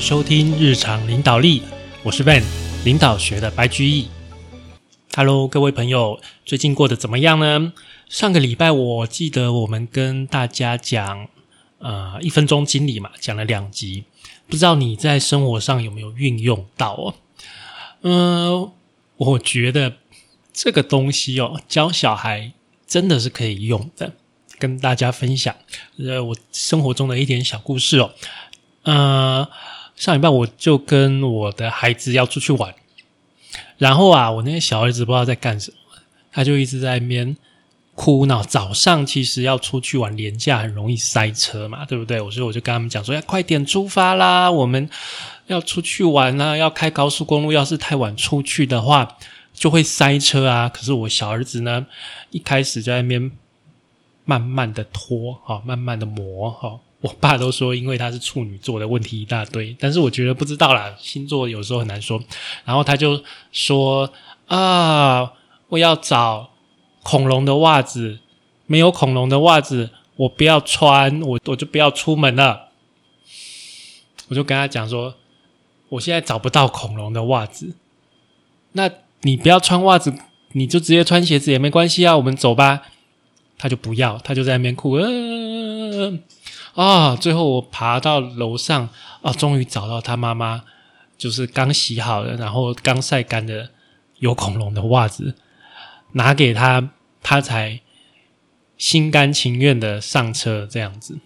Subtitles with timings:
[0.00, 1.60] 收听日常领导力，
[2.04, 2.42] 我是 Van，
[2.84, 4.08] 领导学的白居易。
[5.14, 7.72] Hello，各位朋友，最近过得怎么样呢？
[8.08, 11.28] 上个礼拜我记得我们跟大家讲，
[11.78, 14.04] 呃，一分钟经理嘛，讲了两集，
[14.46, 17.14] 不知道你在生活上有没有运用到哦？
[18.02, 18.70] 嗯，
[19.16, 19.94] 我觉得
[20.52, 22.52] 这个东西哦，教小孩
[22.86, 24.12] 真的是可以用的，
[24.60, 25.56] 跟大家分享，
[25.98, 28.12] 呃，我生活中的一点小故事哦。
[28.84, 29.46] 呃，
[29.98, 32.72] 上礼拜我就跟我的孩子要出去玩，
[33.78, 35.76] 然后啊，我那个小儿子不知道在干什么，
[36.30, 37.36] 他就一直在那边
[37.96, 38.40] 哭闹。
[38.40, 42.20] 早上其实要出去玩，廉价很容易塞车嘛，对不对？
[42.20, 44.88] 我所以我就跟他们讲说，要快点出发啦，我们
[45.48, 47.50] 要出去玩啊，要开高速公路。
[47.50, 49.16] 要是太晚出去的话，
[49.52, 50.68] 就会塞车啊。
[50.68, 51.84] 可是我小儿子呢，
[52.30, 53.32] 一开始就在那边
[54.24, 56.78] 慢慢的拖，哈，慢慢的磨，哈。
[57.00, 62.20] 我爸都说，因为他是处女座的问题一大堆，但是我觉得不知道啦，星座有时候很难说。
[62.64, 64.12] 然后他就说
[64.46, 65.32] ：“啊，
[65.68, 66.50] 我要找
[67.04, 68.18] 恐龙的袜子，
[68.66, 72.70] 没有恐龙的袜子，我不要穿，我我就不要出门了。”
[74.28, 75.14] 我就跟他讲说
[75.90, 77.76] ：“我现在找不到恐龙的袜子，
[78.72, 78.90] 那
[79.22, 80.12] 你不要穿袜子，
[80.52, 82.82] 你就直接穿鞋子也没关系啊，我们走吧。”
[83.60, 84.96] 他就不要，他就在那边哭。
[86.78, 87.16] 啊！
[87.16, 88.88] 最后我爬到楼上，
[89.22, 90.62] 啊，终于找到他妈妈，
[91.16, 93.70] 就是刚洗好的，然后刚晒干的
[94.20, 95.34] 有恐龙的袜子，
[96.12, 97.80] 拿给他，他才
[98.76, 100.68] 心甘情愿的上车。
[100.70, 101.18] 这样子，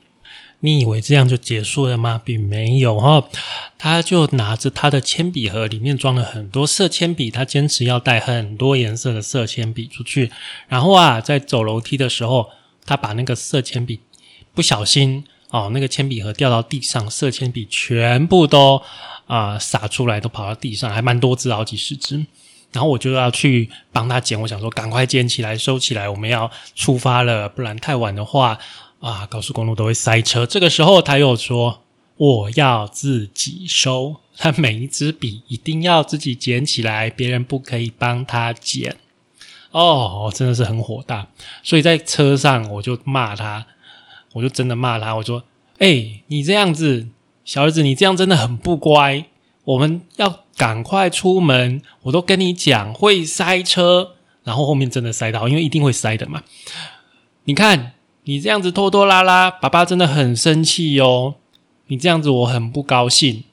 [0.60, 2.18] 你以为这样就结束了吗？
[2.24, 3.28] 并没有哈，
[3.76, 10.32] 他就拿着他的铅笔盒，里面装了很多色铅笔，他坚持要带很多颜色的色铅笔出去。
[10.68, 12.48] 然后啊，在走楼梯的时候，
[12.86, 14.00] 他把那个色铅笔
[14.54, 15.26] 不小心。
[15.52, 18.82] 哦，那个铅笔盒掉到地上，色铅笔全部都
[19.26, 22.16] 啊洒出来，都跑到地上，还蛮多只，好几十只。
[22.72, 28.58] 然后我就要去帮他捡，我想说赶快捡起来收起来，我们要出发了，不然太晚的话
[29.00, 30.46] 啊，高速公路都会塞车。
[30.46, 31.82] 这个时候他又说
[32.16, 38.96] 我要自己收，他每一支笔一定要自己捡起来，别人不可以帮他捡。
[39.70, 41.28] 哦，真的是很火大，
[41.62, 43.66] 所以在车上我就骂他。
[44.34, 45.44] 我就真的骂他，我说
[45.78, 47.08] ：“哎，你这样子，
[47.44, 49.26] 小儿子，你这样真的很不乖。
[49.64, 56.42] 我们要赶快出门，我都跟你讲会塞车，然后后面真的塞到，因为一定会塞的嘛。
[57.44, 57.92] 你看
[58.24, 61.34] 你这样子拖拖拉拉，爸爸真的很生气哦。
[61.88, 63.44] 你这样子我很不高兴。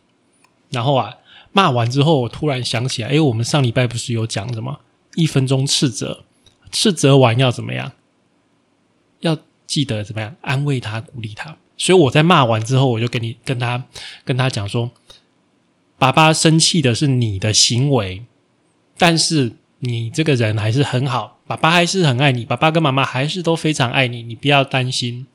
[0.70, 1.18] 然后啊，
[1.52, 4.80] 骂完之后，我突然想起来，哎，我们上礼拜不是有讲什么
[5.16, 6.24] 一分钟斥责，
[6.72, 7.92] 斥责完要怎么样？
[9.20, 9.38] 要。
[9.70, 11.56] 记得怎么样安慰他、鼓励他。
[11.78, 13.86] 所以我在骂完之后，我就跟你跟他
[14.26, 14.90] 跟他讲说
[16.00, 18.26] ：“爸爸生气的是你的行为，
[18.98, 25.28] 但是你这个人还是很好，爸爸还是很爱你，爸爸跟妈妈还是都非常爱你，你不要担心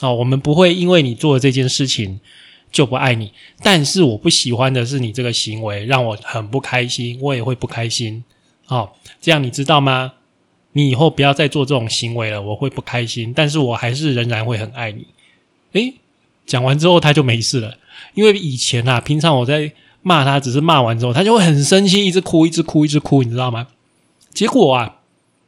[0.00, 0.14] 哦。
[0.14, 2.20] 我们不会因为你做的这件事情
[2.70, 8.22] 就不爱你，但是我不喜欢的是你这个行为，让我很不开心，我也会不开心。
[8.68, 10.12] 哦，这样你知道吗？”
[10.72, 15.06] 你以后不要再做这种行为了，我会不开心，但是我还是仍然会很爱你。
[15.72, 15.94] 诶，
[16.46, 17.76] 讲完之后他就没事了，
[18.14, 19.72] 因为以前啊，平常我在
[20.02, 23.68] 骂他，只是骂完之后，他就会很生气，一直哭，一直哭，一直哭，你知道吗？
[24.32, 24.96] 结果啊，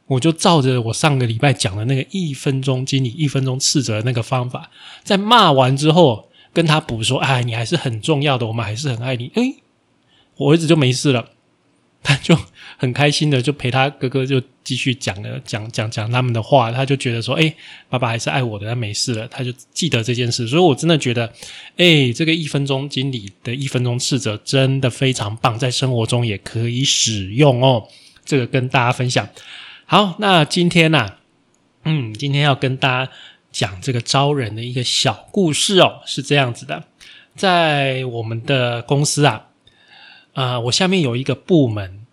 [0.07, 4.69] 我就照着我上个礼拜讲的那个一分钟经理一分钟斥责的那个方法，
[5.03, 9.55] 在骂完之后跟他补说：“哎，你还是很重要的，我们还是很爱你。”诶，
[10.37, 11.29] 我儿子就没事了。
[12.03, 12.37] 他就
[12.77, 17.55] 很开心的，就陪他哥哥就继续讲了讲讲讲他们的话，他就觉得说，哎，
[17.89, 20.45] 爸爸还是爱我的，他没事了，他就记得这件事。
[20.45, 21.31] 所以我真的觉得，
[21.77, 27.87] 哎，这个一分钟经理的一分钟斥责真的非常棒，在生活中也可以使用哦。
[28.25, 29.27] 这个跟大家分享。
[29.85, 31.13] 好，那今天呢，
[31.85, 33.11] 嗯，今天要跟大家
[33.51, 36.83] 讲这个招人的一个小故事哦，是这样子的，
[37.35, 39.47] 在我们的公司啊。
[40.33, 42.05] 啊，我下面有一个部门，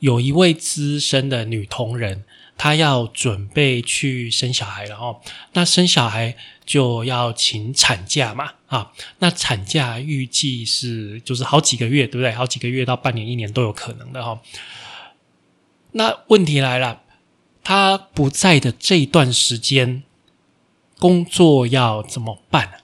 [0.00, 2.24] 有一位资深的女同仁，
[2.58, 5.20] 她要准备去生小孩了哦。
[5.52, 12.32] 那生小孩就要请产假嘛，啊，那产假预计是就是好几个月，对不对？
[12.32, 14.42] 好几个月到半年、一年都有可能的哈。
[15.92, 17.02] 那问题来了，
[17.62, 20.02] 她不在的这段时间，
[20.98, 22.80] 工作要怎么办？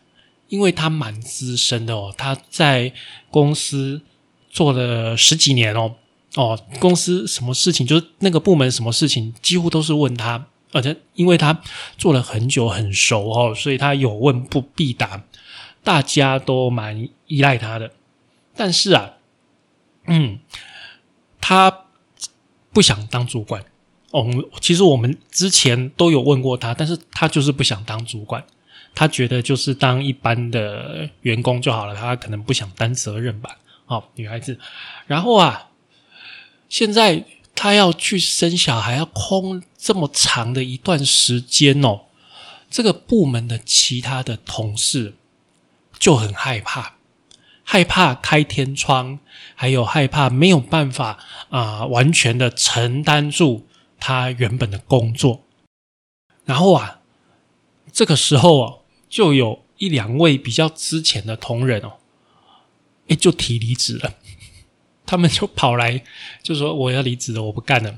[0.49, 2.93] 因为她蛮资深的哦，她在
[3.29, 4.03] 公司。
[4.53, 5.97] 做了十几年哦
[6.37, 11.61] 哦，公司什么事情就是那个部门什么事情，几乎都是问他，而且因为他
[11.99, 15.25] 做了很久很熟哦，所以他有问不必答。
[15.83, 17.91] 大家都蛮依赖他的。
[18.55, 19.15] 但是啊，
[20.07, 20.39] 嗯，
[21.41, 21.87] 他
[22.73, 23.65] 不想当主管。
[24.13, 24.25] 哦，
[24.61, 28.45] 其实我们之前都有问过他，但是他就是不想当主管，
[28.95, 33.59] 他觉得就是当一般的员工就好了，他可能不想担责任吧。
[33.93, 34.59] 好，女孩子，
[35.07, 35.69] 然后啊，
[36.71, 42.07] 现在她要去生小孩，要空这么长的一段时间哦，
[42.71, 45.15] 这个部门的其他的同事
[45.99, 46.95] 就很害怕。
[47.65, 49.19] 害怕开天窗，
[49.55, 51.19] 还有害怕没有办法
[51.51, 53.67] 啊，完全的承担住
[54.01, 55.43] 他原本的工作。
[56.47, 57.01] 然后啊，
[57.93, 58.81] 这个时候哦，
[59.11, 61.99] 就有一两位比较之前的同仁哦，
[63.09, 64.15] 哎，就提离职了。
[65.05, 66.03] 他们就跑来
[66.43, 67.97] 就说：“我要离职了，我不干了。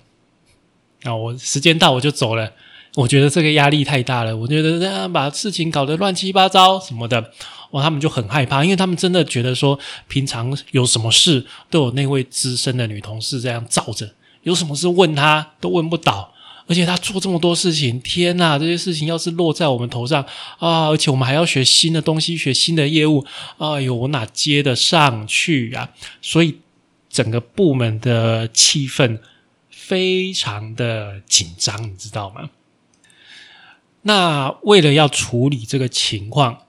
[1.04, 2.52] 啊，我时间到我就走了。
[2.96, 7.32] 我觉得这个压力太大了，我觉得这样把事情搞得乱七八糟什么的。”
[7.72, 16.33] 哇，他们就很害怕，因为他们真的觉得说，平常有什么事都有那位资深的女同事这样罩着，有什么事问他都问不倒，
[16.66, 20.22] 而且他做这么多事情，天呐，这些事情要是落在我们头上
[20.58, 23.24] 啊，而且我们还要学新的东西，学新的业务，
[23.58, 25.90] 哎呦，我哪接得上去啊？
[26.22, 26.58] 所以
[27.08, 29.18] 整个部门的气氛
[29.70, 32.50] 非常的紧张，你知道吗？
[34.02, 36.63] 那为了要处理这个情况。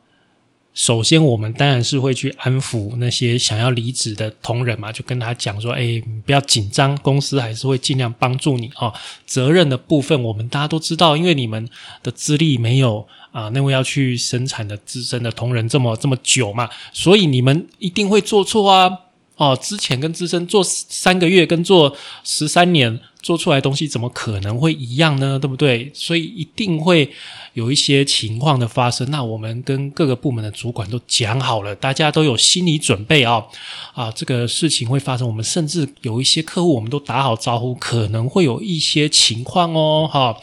[0.75, 8.94] 首先，我们当然是会去安抚那些想要离职的同仁嘛，就跟他讲说：“哎，不要紧张，公司还是会尽量帮助你哦。
[9.25, 11.68] 责任的部分，我们大家都知道，因为你们
[12.04, 18.92] 的资历没有啊那位要去生产的资深的同仁这么这么久嘛，所以你们一定会做错啊。
[19.37, 25.39] 哦，之前跟资深做三个月，跟做十三年。”做出来东西怎么可能会一样呢？
[25.39, 25.89] 对不对？
[25.95, 27.09] 所以一定会
[27.53, 29.09] 有一些情况的发生。
[29.09, 33.43] 那我们跟各个部门的主管都讲好了，大家都有心理准备啊！
[33.95, 35.27] 啊，这个事情会发生。
[35.27, 40.07] 我们甚至有一些客户，我们都打好招呼，可能会有一些情况哦。
[40.07, 40.38] 哈，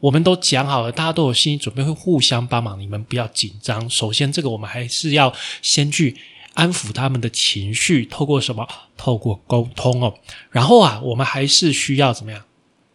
[0.00, 2.80] 我们都讲好了，大家都有心理准备，会互相帮忙。
[2.80, 3.90] 你们不要紧张。
[3.90, 5.30] 首先，这个我们还是要
[5.60, 6.16] 先去。
[6.54, 8.68] 安抚他们的情绪，透过什么？
[8.96, 10.18] 透过沟通哦。
[10.50, 12.44] 然后啊，我们还是需要怎么样？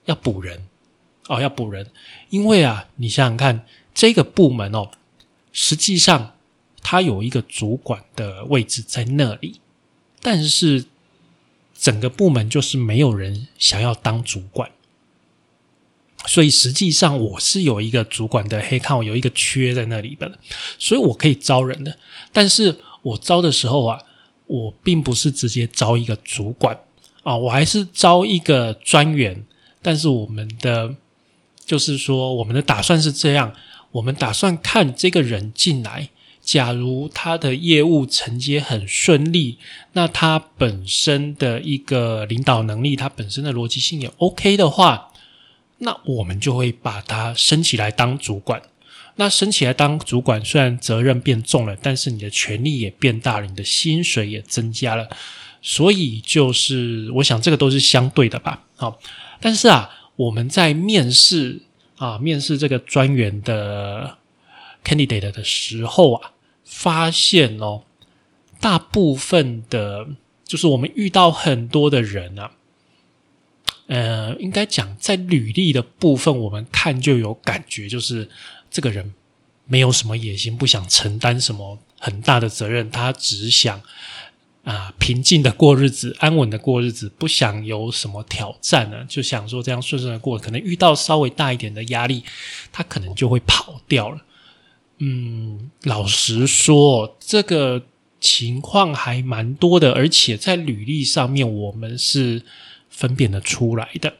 [0.06, 0.68] 要补人
[1.27, 1.89] 哦，要补人。
[2.30, 3.65] 因为啊，你想想看，
[3.95, 4.92] 这个部门哦，
[5.51, 6.36] 实际上
[6.81, 9.60] 它有一个主管的位置在那里，
[10.21, 10.86] 但是
[11.77, 14.69] 整个部门就是没有人想要当主管，
[16.27, 20.38] 所以实际上我是有一个主管的黑看，我有一个缺在那里的，
[20.77, 21.98] 所以我可以招人的，
[22.31, 22.80] 但是。
[23.07, 24.01] 我招的时候啊，
[24.45, 26.77] 我并不是直接招一个主管
[27.24, 29.45] 啊，我还是招一个专员。
[29.81, 30.95] 但是我们的
[31.65, 33.54] 就是说，我们的打算是这样：
[33.92, 36.09] 我们打算看这个人进来，
[36.42, 39.57] 假如他的业务承接很顺利，
[39.94, 45.12] 那他本身的一个领导能力，他本身的逻辑性也 OK 的话，
[45.77, 48.62] 那我们就会把他升起来当主管。
[49.19, 55.09] 那升起来当主管，虽然责任变重了，但是你的权力也变大了，你的薪水也增加了，
[55.59, 58.63] 所以就是我想这个都是相对的吧。
[58.75, 58.99] 好，
[59.41, 61.63] 但是啊，我们在面试
[61.95, 64.17] 啊面试这个专员的
[64.83, 66.33] candidate 的时候啊，
[66.63, 67.86] 发现哦，
[68.62, 70.07] 大部分的，
[70.45, 72.51] 就是我们遇到很多的人啊，
[73.88, 78.29] 呃，应该讲在履历的部分，我们看就有感觉，就是。
[78.69, 79.13] 这个人
[79.65, 83.81] 没有什么野心，不想承担什么很大的责任，他只想
[84.63, 90.38] 啊平静的过日子，安稳的过日子，不想有什么挑战呢，就想说这样顺顺的过。
[90.38, 92.24] 可能遇到稍微大一点的压力，
[92.71, 94.24] 他可能就会跑掉了。
[95.00, 97.83] 嗯，老实说，这个
[98.21, 102.43] 情况还蛮多的，而且在履历上面我们是
[102.89, 104.15] 分辨得出来的。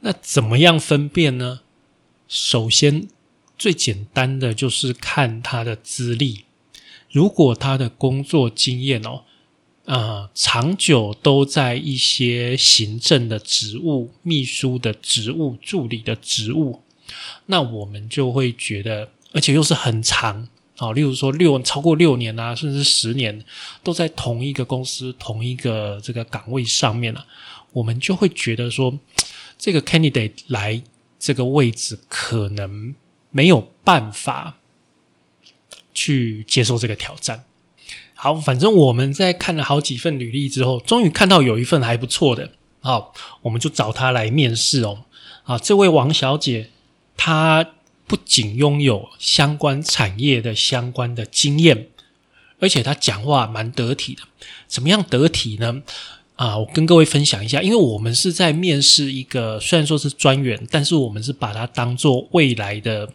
[0.00, 1.60] 那怎么样分辨呢？
[2.28, 3.08] 首先。
[3.58, 6.44] 最简单的就是看他的资历，
[7.10, 9.24] 如果他的工作经验哦，
[9.86, 16.82] 呃，长久都在一些行政的职务、秘书的职务、助理的职务，
[17.46, 20.46] 那我们就会觉得，而且又是很长
[20.76, 23.44] 啊，例如说六超过六年啊，甚至十年
[23.82, 27.26] 都在同一个公司、同一个这个岗位上面了，
[27.72, 28.96] 我们就会觉得说，
[29.58, 30.80] 这个 candidate 来
[31.18, 32.94] 这个位置可能。
[33.30, 34.58] 没有办法
[35.94, 37.44] 去接受这个挑战。
[38.14, 45.04] 好，反正我们在看了好几份履历之后，终于看到有一份还不错的，好，我们就找他来面试哦。
[45.44, 46.70] 啊，这位王小姐，
[47.16, 47.74] 她
[48.06, 51.88] 不仅拥有相关产业的相关的经验，
[52.58, 54.22] 而且她讲话蛮得体的。
[54.66, 55.82] 怎么样得体呢？
[56.38, 63.08] 啊，我跟各位分享一下，因为我们是在面试一个，虽然说是专员，但是我们是把它当做未来的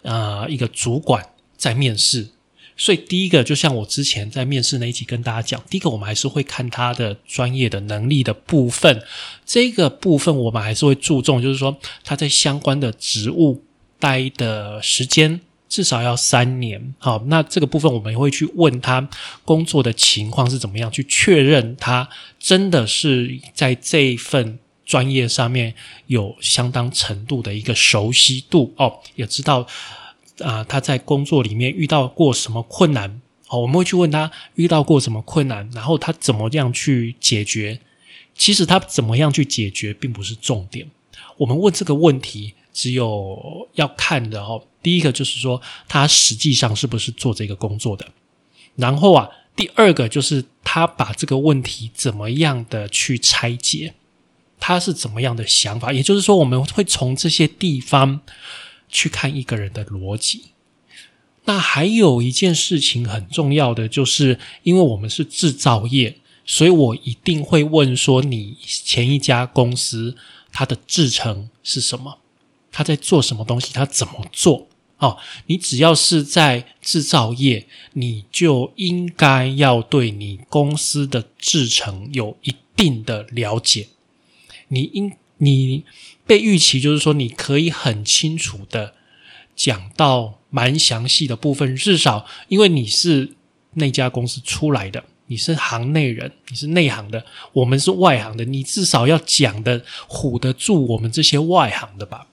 [0.00, 1.22] 呃一个主管
[1.58, 2.28] 在面试。
[2.74, 9.02] 所以第一个，就像我之前在面试那一集跟大家讲，第一个我们还是会看他的专业的能力的部分，
[9.44, 13.62] 这个部分我们还是会注重，就是说他在相关的职务
[14.00, 16.94] 待的时间至少要三年。
[16.98, 19.08] 好，那这个部分我们会去问他
[19.42, 22.06] 工作的情况是怎么样，去确认他
[22.38, 25.74] 真的是在这一份专业上面
[26.08, 29.66] 有相当程度的一个熟悉度哦，也知道。
[30.42, 33.22] 啊，他在工作里面遇到过什么困难？
[33.46, 37.80] 好，我们会去问他遇到过什么困难，然后他怎么样去解决。
[38.34, 40.90] 其实他怎么样去解决并不是重点。
[41.36, 44.62] 我们问这个问题，只有要看的哦。
[44.82, 48.06] 第一个就是说，他实际上是不是做这个工作的？
[48.76, 53.94] 然后啊，第二个就是他把这个问题怎么样的去拆解，
[54.58, 55.92] 他是怎么样的想法？
[55.92, 58.20] 也就是说，我们会从这些地方。
[58.94, 60.52] 去看一个人的逻辑，
[61.46, 70.14] 那还有一件事情很重要的，就是因为我们是制造业，所以我一定会问说，你前一家公司
[70.52, 72.18] 它的制程是什么？
[72.72, 73.72] 他在做什么东西？
[73.72, 74.66] 他怎么做？
[74.98, 83.88] 哦，你只要是在制造业，你就应该要对你公司的制程有一定的了解，
[84.68, 85.84] 你应你。
[86.24, 88.94] 被预期就是说，你可以很清楚的
[89.56, 93.34] 讲到蛮详细的部分，至少因为你是
[93.74, 102.28] 那家公司出来的，你是行内人，你是内行的，我们是外行的，你至少要讲的唬得住我们这些外行的吧？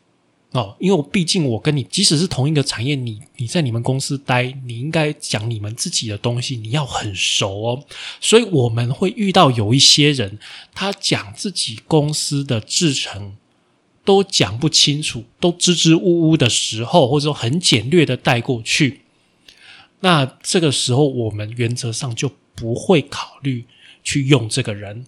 [0.51, 7.83] 哦，因为我毕竟我跟你即使是同一个产业，你你在你们公司待，你应该讲你们自己的东西，你要很熟哦。
[8.19, 10.39] 所以我们会遇到有一些人，
[10.73, 13.35] 他讲自己公司的制成。
[14.05, 19.01] 都讲不清楚，都支支吾吾的时候，或者说很简略的带过去，
[19.99, 23.65] 那这个时候我们原则上就不会考虑
[24.03, 25.05] 去用这个人，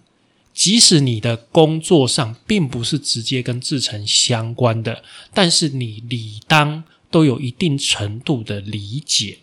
[0.54, 9.38] 即使你的工作上并不是直接跟制程相关的，但是你理当都有一定程度的理解。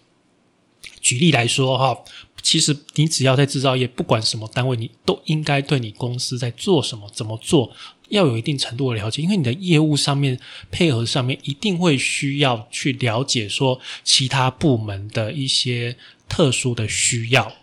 [1.01, 1.97] 举例来说，哈，
[2.41, 7.71] 其实你只要在制造业，不管什么单位，你都应该对你公司在做什么、怎么做。
[8.09, 10.39] 要有一定程度的了解，因为你的业务上面
[10.71, 15.95] 配合上面一定会需要去了解说其他部门的一些
[16.27, 17.53] 特殊的需要，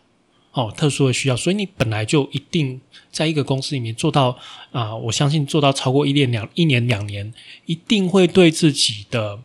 [0.56, 2.80] 哦，特殊的需要，所以你本来就一定
[3.12, 4.36] 在一个公司里面做到
[4.72, 7.30] 啊，我相信做到超过一年两一年两年，
[7.66, 9.38] 一定会对自己的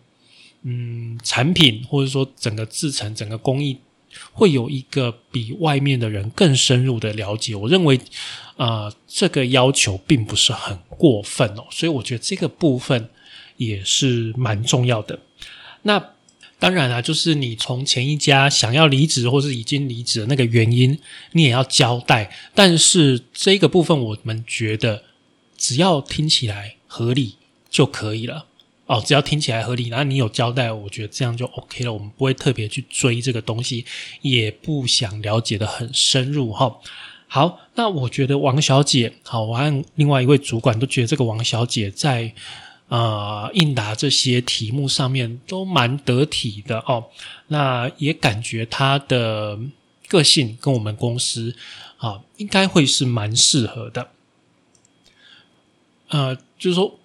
[0.63, 3.77] 嗯产品或者说整个制成整个工艺。
[4.34, 7.98] 会有一个比外面的人更深入的了解，我认为，
[8.58, 13.10] 呃，这个要求并不是很过分哦，所以我觉得这个部分
[13.56, 15.18] 也是蛮重要的。
[15.84, 15.98] 那
[16.62, 21.00] 当然啊，就是你从前一家想要离职或是已经离职的那个原因，
[21.32, 22.32] 你也要交代。
[22.53, 25.01] 但是这个部分，我们觉得
[25.58, 27.38] 只要听起来合理
[27.68, 28.46] 就可以了。
[28.86, 31.91] 哦，只要听起来合理，然后你有交代，我觉得这样就 OK 了。
[31.91, 33.84] 我们不会特别去追这个东西，
[34.22, 36.77] 也不想了解的很深入哈。
[37.27, 42.32] 好，那我觉得王小姐，好，我和另外一位主管都觉得这个王小姐在
[42.92, 47.08] 呃应答这些题目上面都蛮得体的哦。
[47.48, 49.58] 那也感觉他的
[50.08, 51.56] 个性跟我们公司
[51.98, 54.12] 啊，应该会是蛮适合的。
[56.10, 56.98] 呃，就是说。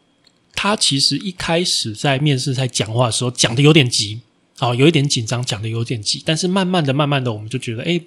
[0.59, 4.23] 他其实一开始在面试在讲话的时候讲的有点急，
[4.59, 6.23] 哦，有一点紧张，讲的有点急。
[6.25, 8.01] 但是慢慢的、慢慢的，我们就觉得，哎，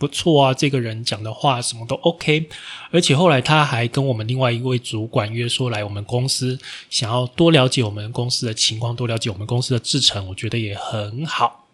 [0.00, 2.48] 不错啊，这个人讲的话什么都 OK。
[2.90, 11.66] 而且后来他还跟我们另外一位主管约说来我们公司，想要多了解我们公司的情况，多了解我们公司的制程，我觉得也很好。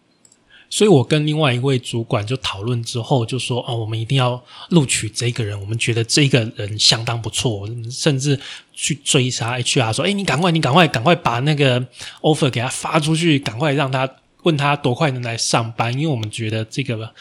[0.69, 8.39] 所以我跟另外一位主管就讨论之后，就说：“哦，我们一定要录取这个人，我们觉得这个人相当不错，甚至
[8.75, 11.81] 去追杀 HR，说：‘哎，你赶快，你赶快，赶快把那个
[12.21, 14.11] offer 给他发出去，赶快让他
[14.47, 17.13] 问他多快能来上班。’因为我们觉得这个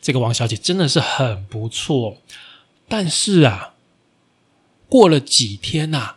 [0.00, 2.18] 这个王小姐真的是很不错。
[2.88, 3.74] 但是啊，
[4.88, 6.16] 过了几天呐，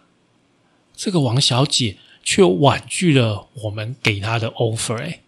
[0.96, 4.98] 这个王小姐却婉拒了我们给她的 offer。
[4.98, 5.22] 哎。”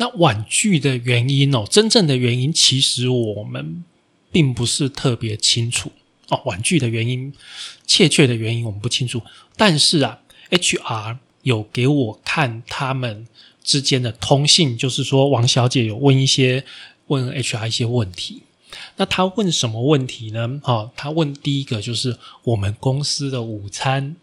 [0.00, 3.84] 那婉拒的原因哦，真正的原因其实我们
[4.32, 5.92] 并不是特别清楚
[6.28, 6.40] 哦。
[6.46, 7.34] 婉拒的原因，
[7.86, 9.20] 确切的原因我们不清楚。
[9.56, 13.26] 但是啊，HR 有给我看他们
[13.62, 16.64] 之间的通信，就是说王小姐有问一些
[17.06, 18.42] 问 HR 一些问题。
[18.96, 20.60] 那他问什么问题呢？
[20.62, 24.14] 哦，他问第一个就是我们公司的午餐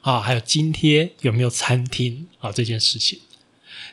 [0.00, 3.20] 啊，还有津贴有没有餐厅啊这件事情。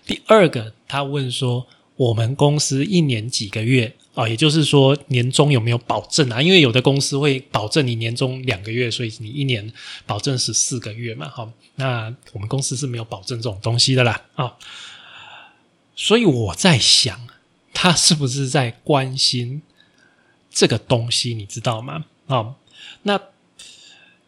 [0.07, 1.67] 第二个，他问说
[1.99, 6.41] 我们公司一年几个月啊，也就是说年终有没有保证啊？
[6.41, 9.69] 因为有的公司会保证你年终两个月，所以你一年
[10.05, 11.27] 保证十四个月嘛。
[11.27, 14.21] 好，那我们公司是没有保证这种东西的啦。
[14.35, 14.55] 啊，
[15.93, 17.27] 所以我在想，
[17.73, 19.61] 他是不是在关心？
[20.49, 22.05] 这个东西你知道吗？
[22.27, 22.55] 啊，
[23.03, 23.19] 那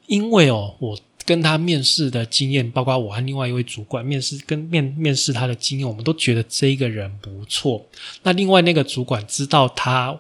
[0.08, 1.00] 因为哦，我
[1.32, 7.86] 跟他面试的经验，包括我和另外一位主管面试跟面面试他的经验，我们都觉得这个人不错。
[8.24, 10.20] 那另外那个主管知道他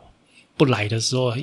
[0.55, 1.35] 不来的时候。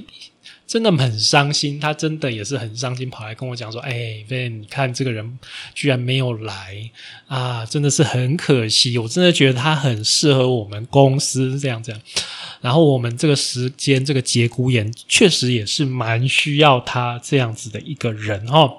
[0.66, 5.38] 真的很伤心，他真的也是很伤心，跑来跟我讲说：“哎，Ben，你看这个人
[5.75, 6.90] 居然没有来
[7.26, 8.98] 啊，真的是很可惜。
[8.98, 11.98] 我真的觉得他很适合我们公司这样这样。
[12.60, 18.76] 然后我们这个时间，这个节骨眼，确实也是蛮需要他这样子的一个人哦。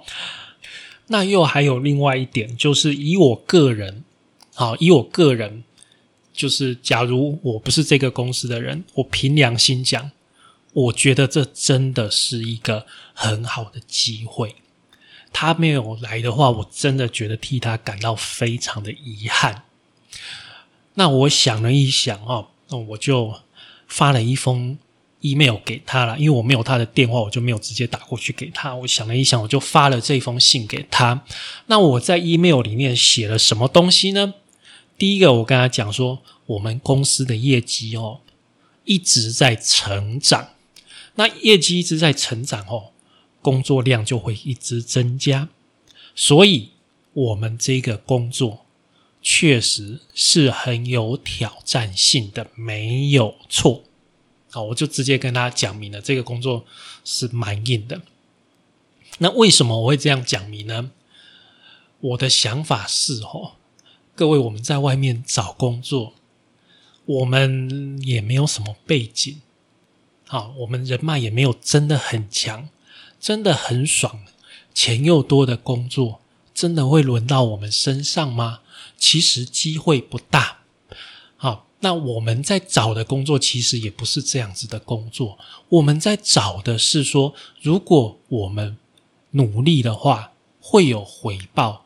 [1.10, 4.04] 那又还有另外一点，就是以我个人，
[4.56, 5.64] 好，以我个人，
[6.34, 10.12] 就是假如我不是这个公司的人，我凭良心讲。”
[10.72, 12.86] 我觉得这真的是一个
[13.16, 14.54] 很好的机会。
[15.34, 19.64] 他没有来的话，我真的觉得替他感到非常的遗憾。
[20.94, 23.34] 那我想了一想哦，那我就
[23.88, 24.78] 发了一封
[25.22, 28.76] email 给他了，因为我没有他的电话，我就没有直接打过去给他。
[28.76, 31.24] 我想了一想，我就发了这封信给他。
[31.68, 34.36] 那我在 email 里面写了什么东西呢？
[34.98, 38.22] 第一个，我跟他讲说，我们公司的业绩哦
[38.86, 40.50] 一直在成长。
[41.16, 42.92] 那业绩一直在成长哦，
[43.42, 45.50] 工作量就会一直增加，
[46.16, 46.70] 所以
[47.14, 48.66] 我们这个工作
[49.22, 53.84] 确实是很有挑战性的，没有错。
[54.52, 56.66] 好，我就直接跟他讲明了，这个工作
[57.06, 58.02] 是蛮硬的。
[59.20, 60.92] 那为什么我会这样讲明呢？
[62.00, 63.54] 我的想法是哦，
[64.16, 66.14] 各位我们在外面找工作，
[67.06, 69.42] 我们也没有什么背景。
[70.26, 72.70] 好，我们人脉也没有真的很强，
[73.20, 74.24] 真的很爽，
[74.74, 76.22] 钱又多的工作，
[76.54, 78.62] 真的会轮到我们身上吗？
[78.98, 80.59] 其实机会不大。
[81.82, 85.38] 那我们在找的工作其实也不是这样子的工作，
[85.70, 88.78] 我们在找的是说，如果我们
[89.32, 91.86] 努力的话，会有回报。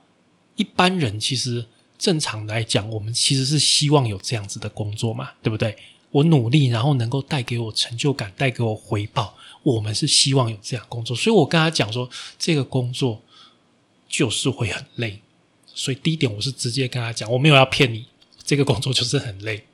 [0.55, 5.77] 一般人其实正常来讲，我们其实是希望有这样子的工作嘛，对不对？
[6.11, 9.35] 我努力，然后能够带给我成就感，带给我回报。
[9.63, 13.21] 我们是希望有这样工作，所以我跟他讲说，这个工作
[14.07, 15.21] 就是会很累。
[15.73, 18.05] 所以第一点，我是直接跟他讲，我没有要骗你，
[18.43, 19.65] 这个工作就是很累。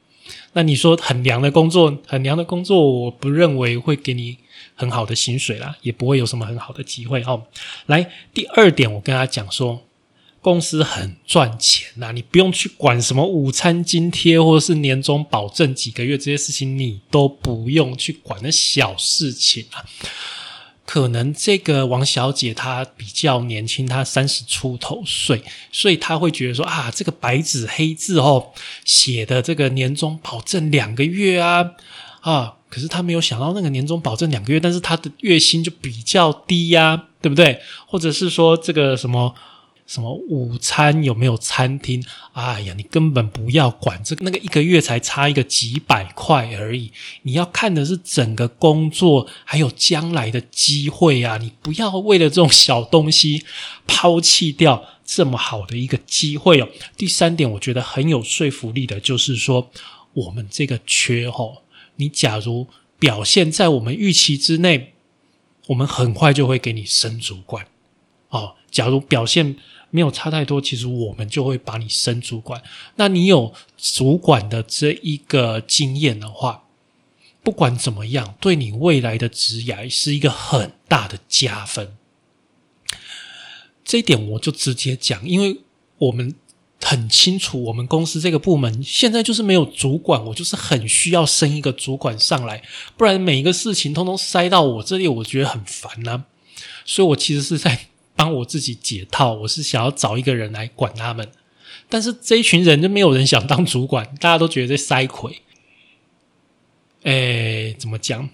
[0.53, 4.37] 那你说很凉的工作，很凉的工作，我不认为会给你
[4.75, 7.43] 很好的薪水啦，也不会有什么很好的机会哦。
[7.85, 9.81] 来，第二点，我跟他讲说。
[10.41, 19.83] 公司很赚钱呐，你不用去管什么午餐津贴或者是年终保证几个月这些事情，你都不用去管那小事情啊。
[20.89, 28.51] 可能这个王小姐她比较年轻，她三十出头岁，所以她会觉得说啊，这个白纸黑字哦
[28.83, 31.73] 写的这个年终保证两个月啊
[32.21, 37.61] 啊，可是她没有想到那个年终保证两个月，但是她的月薪就比较低呀，对不对？
[37.85, 39.35] 或者是说这个什么？
[39.89, 42.05] 什么午餐有没有餐厅？
[42.33, 46.91] 哎呀，你根本不要管这个，那个一个月才差一个几百块而已。
[47.23, 51.37] 你要看的是整个工作，还有将来的机会啊！
[51.37, 53.43] 你不要为了这种小东西
[53.87, 56.69] 抛弃掉这么好的一个机会哦。
[56.95, 59.71] 第三点，我觉得很有说服力的，就是说
[60.13, 61.63] 我们这个缺哦，
[61.95, 62.67] 你假如
[62.99, 64.93] 表现在我们预期之内，
[65.65, 67.65] 我们很快就会给你升主管
[68.29, 68.55] 哦。
[68.71, 69.55] 假如表现
[69.89, 72.61] 没有差太多，其实我们就会把你升主管。
[72.97, 76.65] 那你有主管的这一个经验的话，
[77.41, 81.97] 不管怎么样，对你未来的职涯是一个很大的加分。
[83.83, 85.61] 这一点我就直接讲，因为
[85.97, 86.35] 我们
[86.79, 92.61] 很清楚，我们公司这个部门现在就是没有主管，我就是很需要升一个主管上来，
[92.95, 96.25] 不然每一个事情通通塞到我这里，我觉得很烦呐。
[96.85, 97.88] 所以我其实是在。
[98.19, 101.31] 帮我自己解套，我是想要找一个人来管他们，
[101.87, 105.41] 但是这一群人就没有人想当主管，大家都觉得塞亏。
[107.03, 108.29] 诶，怎么讲？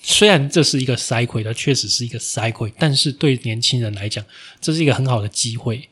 [0.00, 4.24] 虽然这是一个塞亏，它确实是一个塞亏，但是对年轻人来讲，
[4.58, 5.90] 这是一个很好的机会。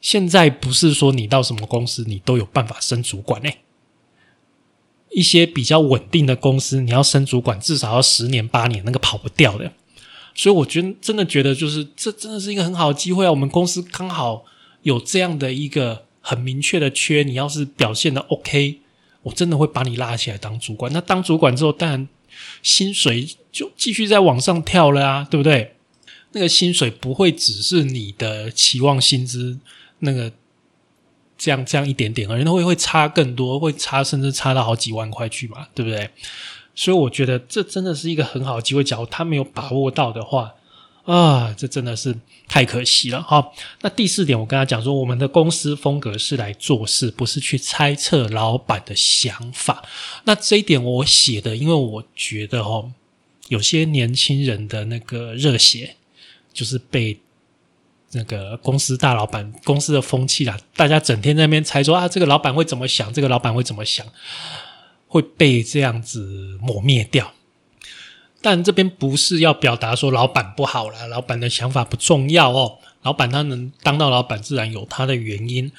[0.00, 3.50] 现在不是说你到什么公司你都有办法升主管呢？
[5.10, 9.72] 一些比较稳定的公司，你要升主管至少要十年八年，那个跑不掉的。
[10.36, 13.30] 所以我觉得真的觉得就是这真的是一个很好的机会啊！
[13.30, 14.44] 我们公司刚好
[14.82, 18.80] 有这样的一个很明确的缺，你要是表现的 OK，
[19.22, 20.92] 我真的会把你拉起来当主管。
[20.92, 22.06] 那当主管之后，当然
[22.62, 25.74] 薪水就继续在往上跳了啊，对不对？
[26.32, 29.58] 那个薪水不会只是你的期望薪资
[30.00, 30.30] 那个。
[31.38, 36.08] 这样这样一点点而人，会会差更多，会差甚至差到好几万块去嘛，对不对？
[36.76, 40.54] 所以我觉得这真的是一个很好的机会，假如他没有把握到的话，
[41.04, 43.20] 啊，这真的是太可惜了。
[43.20, 49.82] 哈，那第四点，我跟他讲说，我们的公司风格是来做事，不是去猜测老板的想法。
[50.24, 52.92] 那这一点我写的，因为我觉得哦，
[53.48, 55.96] 有些年轻人的那个热血，
[56.52, 57.18] 就是被。
[58.12, 63.12] 那个公司大老板公司的风气啦，大家整天在那边猜说啊，这个老板会怎么想？
[63.12, 64.06] 这个老板会怎么想？
[65.16, 67.32] 会被这样子抹灭掉。
[68.42, 72.78] 但这边不是要表达说老板不好了，老板的想法不重要哦。
[73.02, 75.72] 老板他能当到老板，自然有他的原因。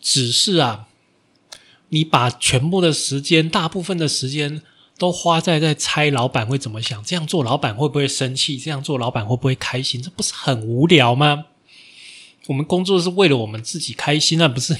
[0.00, 0.86] 只是啊，
[1.88, 4.62] 你把全部的时间，大部分的时间
[4.98, 8.58] 都花在在猜老板会怎么想，这样做老板会不会生气？
[8.58, 10.02] 这样做老板会不会开心？
[10.02, 11.46] 这不是很无聊吗？
[12.46, 14.76] 我们工作是为了我们自己开心，那不是？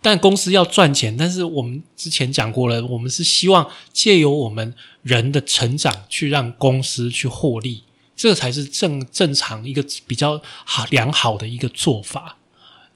[0.00, 7.82] 但公司要赚钱，但是我们之前讲过了，我们是希望借由我们人的成长，去让公司去获利，
[8.16, 12.36] 这才是正正常一个比较好良好的一个做法。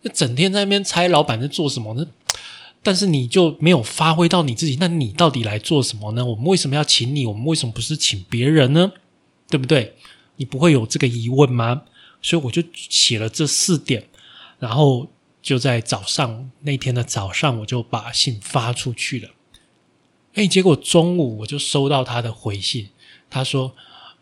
[0.02, 2.06] 那整天在那边猜老板在做什么呢？
[2.84, 6.24] 但是你就没有发挥到你自己，那你到底来做什么呢？
[6.24, 7.24] 我们为什么要请你？
[7.26, 8.92] 我们为什么不是请别人呢？
[9.48, 9.94] 对不对？
[10.36, 11.82] 你不会有这个疑问吗？
[12.20, 14.08] 所以我就写了这四点，
[14.58, 15.08] 然后
[15.42, 19.30] 就在早上那天的早上，我就把信发出去了。
[20.34, 22.88] 哎，结果中午我就收到他的回信，
[23.28, 23.74] 他说：“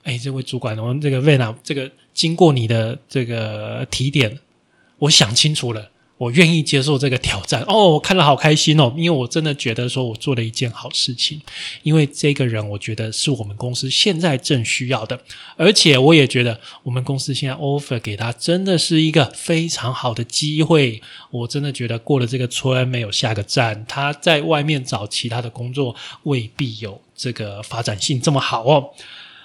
[0.03, 4.41] 哎，这位主管，我们这个 Vena，这个经过你的这个提点，
[4.99, 7.63] 我想清楚了。”我愿意接受这个挑战。
[7.67, 11.41] 哦，我看了好开心哦，因为我真的觉得说我做了一件好事情，
[11.83, 15.19] 因为这个人我觉得是我们公司现在正需要的，
[15.57, 28.91] 而且我也觉得我们公司现在 offer 给他真的是一个非常好的机会，我真的觉得过了这个村没有下个站，他在外面找其他的工作未必有这个发展性这么好哦，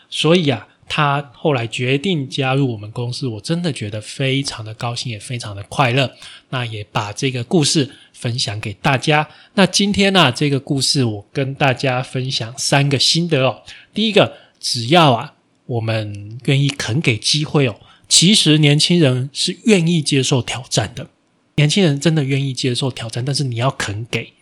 [0.09, 0.67] 所以啊。
[0.87, 6.13] 他后来决定加入我们公司，我真的觉得非常的高兴，也非常的快乐。
[6.49, 9.27] 那也把这个故事分享给大家。
[9.55, 13.63] 那今天呢，这个故事我跟大家分享三个心得哦。
[13.93, 15.33] 第一个，只要啊，
[15.65, 17.75] 我们愿意肯给机会哦，
[18.07, 21.09] 其实年轻人是愿意接受挑战的。
[21.55, 24.33] 年轻人真的愿意接受挑战，但是你要肯给，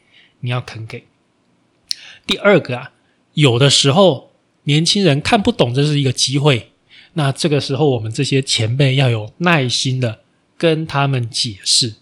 [0.41, 1.06] 你要肯给。
[2.27, 2.91] 第二个啊，
[3.34, 4.32] 有的时候。
[4.63, 6.71] 年轻人看不懂这是一个机会，
[7.13, 10.21] 那这个时候我们这些前辈要有耐心的
[10.58, 11.95] 跟他们解释，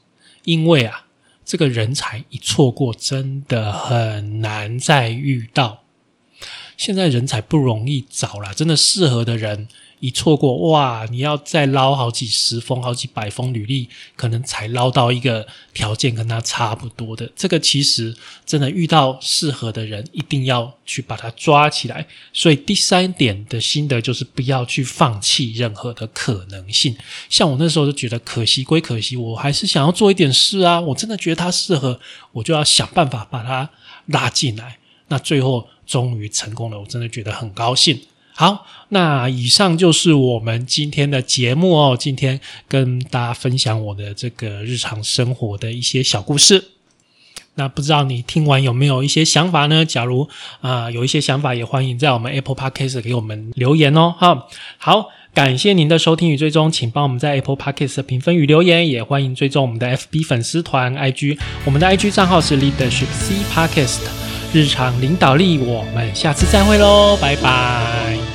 [0.43, 1.08] 因为啊，
[1.43, 5.84] 这个人才一错过，真的很难再遇到。
[6.78, 9.67] 现在人才不容易找了，真的适合的人。
[10.01, 11.05] 一错过哇！
[11.11, 17.31] 你要再捞好几十封、好几百封履历，可能才捞到一个条件跟他差不多的。
[17.35, 22.07] 这个其实真的遇到适合的人，一定要去把他抓起来。
[22.33, 26.97] 所以第三点的心得就是不要去放弃任何的可能性。
[27.29, 30.81] 像我那时候就觉得可惜归可惜，我还是想要做一点事啊！
[30.81, 31.99] 我真的觉得他适合，
[32.31, 33.69] 我就要想办法把他
[34.07, 34.79] 拉进来。
[35.09, 38.01] 那最后终于成功了，我真的觉得很高兴。
[38.33, 41.97] 好，那以上就是我们今天的节目哦。
[41.99, 46.69] 今天跟大家分享我的这个日常生活的一些小故事。
[47.55, 49.85] 那不知道你听完有没有一些想法呢？
[49.85, 50.29] 假如
[50.61, 54.15] 啊有一些想法，也欢迎在我们 Apple Podcast 给我们留言哦。
[54.17, 64.30] 哈，好，感谢您的收听与追踪，请帮我们在 Apple Podcast 评分与留言，也欢迎追踪我们的 FB 粉丝团 IG，我们的 IG 账号是 Leadership C Podcast。
[64.53, 68.30] 日常领导力，我们下次再会喽，拜拜。